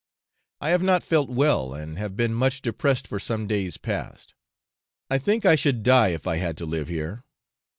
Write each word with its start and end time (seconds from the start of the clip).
I 0.61 0.69
have 0.69 0.81
not 0.81 1.03
felt 1.03 1.29
well, 1.29 1.75
and 1.75 1.99
have 1.99 2.17
been 2.17 2.33
much 2.33 2.63
depressed 2.63 3.07
for 3.07 3.19
some 3.19 3.45
days 3.45 3.77
past. 3.77 4.33
I 5.11 5.19
think 5.19 5.45
I 5.45 5.53
should 5.53 5.83
die 5.83 6.07
if 6.07 6.25
I 6.25 6.37
had 6.37 6.57
to 6.57 6.65
live 6.65 6.87
here. 6.87 7.23